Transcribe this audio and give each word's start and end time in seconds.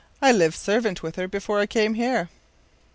“I 0.19 0.31
lived 0.31 0.57
servant 0.57 1.03
with 1.03 1.15
her 1.17 1.27
before 1.27 1.59
I 1.59 1.67
came 1.67 1.93
here. 1.93 2.29